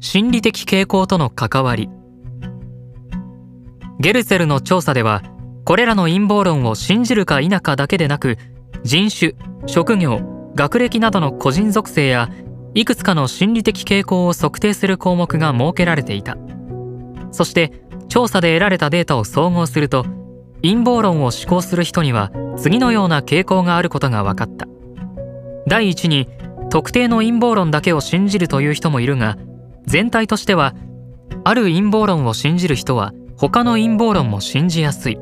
[0.00, 1.90] 心理的傾向との関わり。
[3.98, 5.22] ゲルツェルの調査では
[5.66, 8.38] これらの陰謀論を信じるか否かだけでなく
[8.82, 9.34] 人種
[9.66, 12.30] 職業学歴などの個人属性や
[12.72, 16.38] いくつかの心理的傾向を測定する項目が設けられていた。
[17.30, 17.72] そして
[18.08, 20.04] 調査で得られたデータを総合すると
[20.62, 24.66] 陰謀論を思考する人には次のような傾向があることが分かった。
[25.66, 26.26] 第一に
[26.70, 29.36] 特定の陰謀論だけを信じるという人もいるが
[29.90, 30.72] 全体としては
[31.42, 35.18] ある陰謀論を信じる人は他の陰謀論も信じやすい。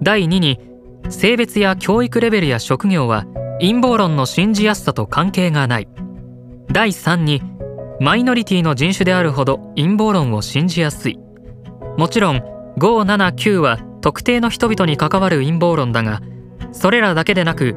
[0.00, 0.60] 第2に
[1.08, 3.26] 性別や教育レベルや職業は
[3.58, 5.88] 陰謀論の信じやすさと関係がない。
[6.70, 7.42] 第3に
[7.98, 11.18] マイノリティの人種であるほど陰謀論を信じやすい。
[11.96, 12.42] もちろん
[12.78, 16.20] 579は特定の人々に関わる陰謀論だが
[16.70, 17.74] それらだけでなく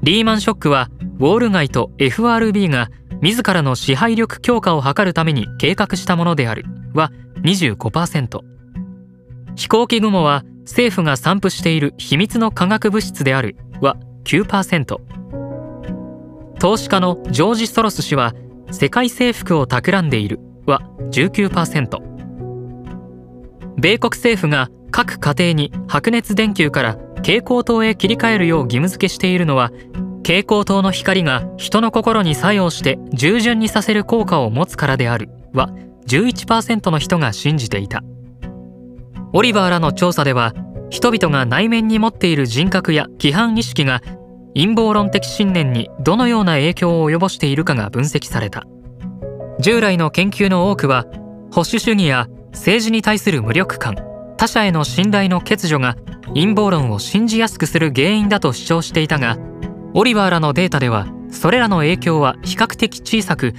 [0.04, 0.90] リーマンショックは
[1.20, 2.90] ウォール街と FRB が
[3.22, 7.12] 自らの支配力強化を図るために計画したものであるは
[7.44, 8.42] 25%
[9.56, 14.98] 飛行機雲は政府が散布している秘密の化学物質であるは9%
[16.60, 18.34] 投資家のジョージ・ソロス氏は
[18.72, 22.10] 世界征服を企んでいるは19%
[23.78, 29.72] 米国政府が各家庭に白熱電球から蛍光灯へ切り替えるよう義務付けしているのは
[30.18, 35.70] 蛍光灯の光が人の心に作用して従順にさせる効果を持つからであるは
[36.10, 38.04] 11%の人が信じていた。
[39.32, 40.54] オリバーらの調査では
[40.90, 44.02] 人々が内面に持っている人格や規範意識が
[44.56, 48.66] 陰謀論的信念にどのような影響を及ぼしているかが分析された
[49.60, 51.06] 従来の研究の多くは
[51.52, 53.96] 保守主義や政治に対する無力感
[54.38, 55.96] 他者への信頼の欠如が
[56.30, 59.38] 陰謀論を信じやすくする原因だと主張していたが
[59.94, 63.54] オリバーらのデータではそれらの影響は比較的小さく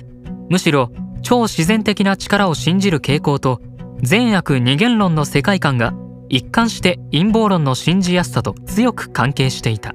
[0.49, 0.91] むしろ
[1.23, 3.61] 超自然的な力を信じる傾向と
[4.03, 5.93] 善悪二元論の世界観が
[6.29, 9.95] 一貫して陰謀論の信じやすさと強く関係していた。